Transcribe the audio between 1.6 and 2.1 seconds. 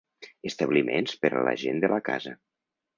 gent de la